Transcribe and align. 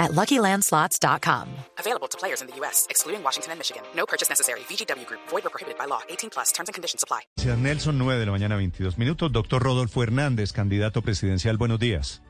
at 0.00 0.10
LuckyLandSlots.com. 0.12 1.48
Available 1.78 2.08
to 2.08 2.18
players 2.18 2.40
in 2.42 2.48
the 2.48 2.56
U.S., 2.56 2.86
excluding 2.90 3.22
Washington 3.22 3.52
and 3.52 3.58
Michigan. 3.60 3.82
No 3.94 4.06
purchase 4.06 4.28
necessary. 4.28 4.60
VGW 4.68 5.06
Group. 5.06 5.20
Void 5.28 5.46
or 5.46 5.50
prohibited 5.50 5.78
by 5.78 5.84
law. 5.86 6.00
18 6.08 6.30
plus. 6.30 6.50
Terms 6.52 6.68
and 6.68 6.74
conditions 6.74 7.04
apply. 7.04 7.20
Nelson, 7.56 7.96
9 7.98 8.18
de 8.18 8.26
la 8.26 8.32
mañana, 8.32 8.56
22 8.56 8.98
minutos. 8.98 9.30
Doctor 9.30 9.62
Rodolfo 9.62 10.02
Hernández, 10.02 10.52
candidato 10.52 11.02
presidencial. 11.02 11.56
Buenos 11.58 11.78
días. 11.78 12.22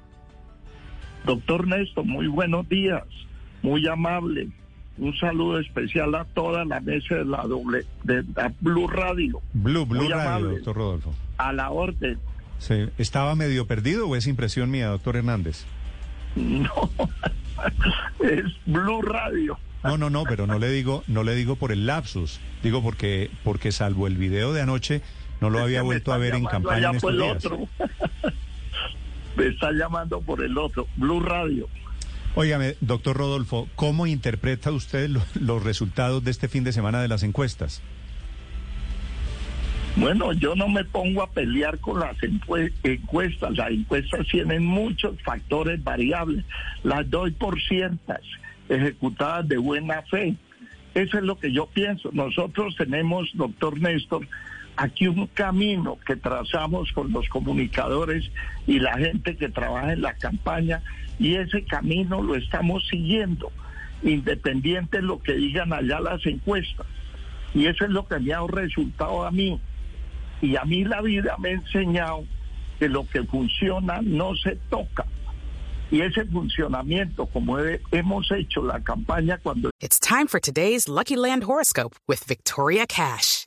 Doctor 1.24 1.66
Néstor, 1.66 2.04
muy 2.04 2.26
buenos 2.26 2.68
días. 2.68 3.04
Muy 3.62 3.86
amable. 3.86 4.48
Un 4.98 5.16
saludo 5.16 5.58
especial 5.58 6.14
a 6.14 6.24
toda 6.24 6.64
la 6.64 6.80
mesa 6.80 7.14
de 7.14 7.24
la 7.24 7.42
doble 7.42 7.86
de 8.04 8.24
la 8.34 8.52
Blue 8.60 8.86
Radio. 8.86 9.40
Blue, 9.52 9.86
Blue 9.86 10.02
Muy 10.02 10.08
Radio, 10.12 10.28
amable. 10.28 10.54
doctor 10.56 10.76
Rodolfo. 10.76 11.14
A 11.38 11.52
la 11.52 11.70
orden. 11.70 12.18
Sí. 12.58 12.88
¿Estaba 12.98 13.34
medio 13.34 13.66
perdido 13.66 14.08
o 14.08 14.16
es 14.16 14.26
impresión 14.26 14.70
mía, 14.70 14.88
doctor 14.88 15.16
Hernández? 15.16 15.64
No, 16.36 16.88
es 18.20 18.44
Blue 18.66 19.02
Radio. 19.02 19.58
No, 19.82 19.96
no, 19.96 20.10
no, 20.10 20.24
pero 20.24 20.46
no 20.46 20.58
le 20.58 20.70
digo, 20.70 21.02
no 21.06 21.22
le 21.22 21.34
digo 21.34 21.56
por 21.56 21.72
el 21.72 21.86
lapsus. 21.86 22.38
Digo 22.62 22.82
porque, 22.82 23.30
porque 23.44 23.72
salvo 23.72 24.06
el 24.06 24.16
video 24.16 24.52
de 24.52 24.60
anoche, 24.60 25.00
no 25.40 25.48
lo 25.50 25.58
había 25.60 25.82
vuelto 25.82 26.12
a 26.12 26.18
ver 26.18 26.34
en 26.34 26.44
campaña 26.44 26.90
en 26.90 26.96
estos 26.96 27.10
el 27.12 27.18
días. 27.18 27.36
otro. 27.46 27.68
me 29.36 29.46
está 29.46 29.72
llamando 29.72 30.20
por 30.20 30.42
el 30.44 30.56
otro. 30.58 30.86
Blue 30.96 31.20
Radio. 31.20 31.68
Óigame, 32.34 32.76
doctor 32.80 33.16
Rodolfo, 33.16 33.68
¿cómo 33.74 34.06
interpreta 34.06 34.70
usted 34.70 35.08
lo- 35.08 35.22
los 35.34 35.62
resultados 35.64 36.22
de 36.22 36.30
este 36.30 36.48
fin 36.48 36.62
de 36.62 36.72
semana 36.72 37.00
de 37.02 37.08
las 37.08 37.22
encuestas? 37.22 37.82
Bueno, 39.96 40.32
yo 40.32 40.54
no 40.54 40.68
me 40.68 40.84
pongo 40.84 41.22
a 41.22 41.30
pelear 41.30 41.78
con 41.78 42.00
las 42.00 42.16
encue- 42.18 42.72
encuestas. 42.84 43.56
Las 43.56 43.70
encuestas 43.70 44.26
tienen 44.28 44.64
muchos 44.64 45.20
factores 45.22 45.82
variables. 45.82 46.44
Las 46.82 47.08
doy 47.10 47.32
por 47.32 47.60
ciertas, 47.60 48.20
ejecutadas 48.68 49.46
de 49.48 49.58
buena 49.58 50.02
fe. 50.02 50.36
Eso 50.94 51.18
es 51.18 51.24
lo 51.24 51.38
que 51.38 51.52
yo 51.52 51.66
pienso. 51.66 52.10
Nosotros 52.12 52.74
tenemos, 52.76 53.28
doctor 53.34 53.78
Néstor, 53.80 54.26
aquí 54.76 55.06
un 55.06 55.26
camino 55.26 55.98
que 56.06 56.16
trazamos 56.16 56.90
con 56.92 57.12
los 57.12 57.28
comunicadores 57.28 58.30
y 58.66 58.78
la 58.78 58.96
gente 58.96 59.36
que 59.36 59.48
trabaja 59.50 59.92
en 59.92 60.02
la 60.02 60.14
campaña 60.14 60.82
y 61.18 61.34
ese 61.34 61.64
camino 61.64 62.22
lo 62.22 62.34
estamos 62.36 62.86
siguiendo, 62.88 63.52
independiente 64.02 64.98
de 64.98 65.02
lo 65.02 65.20
que 65.20 65.34
digan 65.34 65.72
allá 65.72 66.00
las 66.00 66.24
encuestas. 66.24 66.86
Y 67.54 67.66
eso 67.66 67.84
es 67.84 67.90
lo 67.90 68.06
que 68.06 68.18
me 68.20 68.32
ha 68.32 68.40
resultado 68.48 69.26
a 69.26 69.30
mí. 69.30 69.60
Y 70.42 70.56
a 70.56 70.64
mí 70.64 70.84
la 70.84 71.00
vida 71.02 71.36
me 71.38 71.50
ha 71.50 71.52
enseñado 71.52 72.24
que 72.78 72.88
lo 72.88 73.06
que 73.08 73.22
funciona 73.24 74.00
no 74.02 74.34
se 74.36 74.56
toca. 74.70 75.04
Y 75.90 76.00
ese 76.02 76.24
funcionamiento, 76.24 77.26
como 77.26 77.58
he- 77.58 77.80
hemos 77.90 78.30
hecho 78.30 78.62
la 78.62 78.80
campaña 78.80 79.38
cuando 79.42 79.70
It's 79.80 79.98
time 79.98 80.26
for 80.28 80.40
today's 80.40 80.88
Lucky 80.88 81.16
Land 81.16 81.42
horoscope 81.44 81.96
with 82.06 82.24
Victoria 82.26 82.86
Cash. 82.86 83.46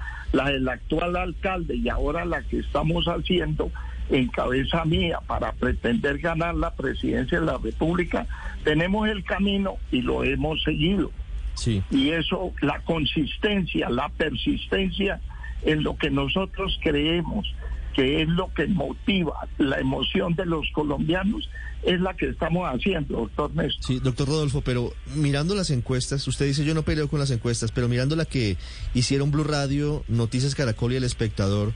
la 0.31 0.49
del 0.49 0.67
actual 0.67 1.15
alcalde 1.15 1.75
y 1.75 1.89
ahora 1.89 2.25
la 2.25 2.41
que 2.43 2.59
estamos 2.59 3.05
haciendo 3.05 3.71
en 4.09 4.27
cabeza 4.27 4.83
mía 4.85 5.19
para 5.25 5.53
pretender 5.53 6.19
ganar 6.19 6.55
la 6.55 6.73
presidencia 6.75 7.39
de 7.39 7.45
la 7.45 7.57
República, 7.57 8.27
tenemos 8.63 9.07
el 9.07 9.23
camino 9.23 9.75
y 9.91 10.01
lo 10.01 10.23
hemos 10.23 10.61
seguido. 10.63 11.11
Sí. 11.53 11.83
Y 11.91 12.11
eso, 12.11 12.53
la 12.61 12.79
consistencia, 12.81 13.89
la 13.89 14.09
persistencia 14.09 15.21
en 15.63 15.83
lo 15.83 15.95
que 15.95 16.09
nosotros 16.09 16.77
creemos 16.81 17.53
que 17.93 18.21
es 18.21 18.27
lo 18.29 18.53
que 18.53 18.67
motiva 18.67 19.47
la 19.57 19.79
emoción 19.79 20.35
de 20.35 20.45
los 20.45 20.67
colombianos, 20.73 21.49
es 21.83 21.99
la 21.99 22.15
que 22.15 22.29
estamos 22.29 22.67
haciendo, 22.67 23.17
doctor 23.17 23.55
Néstor. 23.55 23.85
Sí, 23.85 23.99
doctor 23.99 24.27
Rodolfo, 24.27 24.61
pero 24.61 24.93
mirando 25.15 25.55
las 25.55 25.71
encuestas, 25.71 26.27
usted 26.27 26.45
dice 26.45 26.63
yo 26.63 26.73
no 26.73 26.83
peleo 26.83 27.07
con 27.07 27.19
las 27.19 27.31
encuestas, 27.31 27.71
pero 27.71 27.87
mirando 27.87 28.15
la 28.15 28.25
que 28.25 28.57
hicieron 28.93 29.31
Blue 29.31 29.43
Radio, 29.43 30.03
Noticias 30.07 30.55
Caracol 30.55 30.93
y 30.93 30.97
El 30.97 31.03
Espectador, 31.03 31.73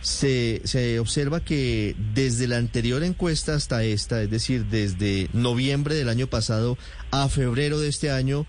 se, 0.00 0.60
se 0.64 1.00
observa 1.00 1.40
que 1.40 1.96
desde 2.14 2.46
la 2.46 2.58
anterior 2.58 3.02
encuesta 3.02 3.54
hasta 3.54 3.82
esta, 3.82 4.22
es 4.22 4.30
decir, 4.30 4.66
desde 4.66 5.28
noviembre 5.32 5.94
del 5.94 6.08
año 6.08 6.26
pasado 6.26 6.78
a 7.10 7.28
febrero 7.28 7.80
de 7.80 7.88
este 7.88 8.10
año, 8.10 8.46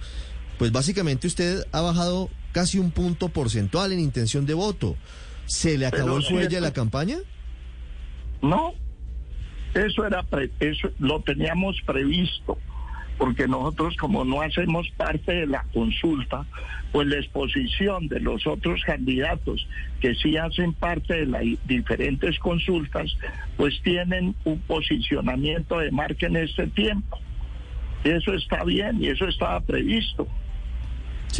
pues 0.58 0.72
básicamente 0.72 1.28
usted 1.28 1.66
ha 1.72 1.82
bajado 1.82 2.30
casi 2.52 2.78
un 2.78 2.92
punto 2.92 3.30
porcentual 3.30 3.92
en 3.94 4.00
intención 4.00 4.46
de 4.46 4.54
voto. 4.54 4.96
¿Se 5.50 5.78
le 5.78 5.88
acabó 5.88 6.18
el 6.18 6.24
fuelle 6.24 6.48
esto- 6.48 6.62
la 6.62 6.72
campaña? 6.72 7.18
No, 8.42 8.74
eso 9.74 10.06
era 10.06 10.24
pre- 10.24 10.52
eso 10.60 10.90
lo 11.00 11.22
teníamos 11.22 11.76
previsto, 11.86 12.58
porque 13.18 13.48
nosotros 13.48 13.98
como 13.98 14.24
no 14.24 14.42
hacemos 14.42 14.88
parte 14.96 15.34
de 15.34 15.48
la 15.48 15.66
consulta, 15.74 16.46
pues 16.92 17.08
la 17.08 17.18
exposición 17.18 18.08
de 18.08 18.20
los 18.20 18.46
otros 18.48 18.82
candidatos 18.86 19.68
que 20.00 20.16
sí 20.16 20.38
hacen 20.38 20.74
parte 20.74 21.14
de 21.16 21.26
las 21.26 21.44
diferentes 21.66 22.38
consultas, 22.40 23.12
pues 23.58 23.82
tienen 23.82 24.36
un 24.46 24.60
posicionamiento 24.62 25.80
de 25.80 25.92
marca 25.92 26.28
en 26.28 26.38
este 26.38 26.68
tiempo. 26.68 27.18
Eso 28.04 28.34
está 28.34 28.64
bien 28.64 29.04
y 29.04 29.08
eso 29.08 29.28
estaba 29.28 29.60
previsto. 29.60 30.28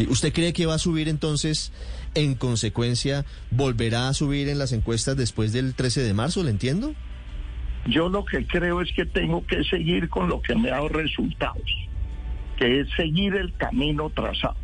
¿Usted 0.08 0.34
cree 0.34 0.54
que 0.54 0.66
va 0.66 0.76
a 0.76 0.80
subir 0.80 1.10
entonces, 1.10 1.72
en 2.16 2.36
consecuencia, 2.36 3.26
volverá 3.52 4.08
a 4.08 4.14
subir 4.14 4.50
en 4.50 4.60
las 4.60 4.72
encuestas 4.72 5.18
después 5.18 5.52
del 5.54 5.74
13 5.74 6.02
de 6.02 6.14
marzo, 6.14 6.44
¿le 6.44 6.52
entiendo? 6.52 6.94
Yo 7.88 8.10
lo 8.10 8.26
que 8.26 8.46
creo 8.46 8.82
es 8.82 8.92
que 8.94 9.06
tengo 9.06 9.46
que 9.46 9.64
seguir 9.64 10.10
con 10.10 10.30
lo 10.30 10.42
que 10.42 10.56
me 10.56 10.70
ha 10.70 10.76
dado 10.76 10.90
resultados, 10.90 11.64
que 12.58 12.82
es 12.82 12.88
seguir 12.96 13.36
el 13.36 13.54
camino 13.54 14.10
trazado. 14.10 14.58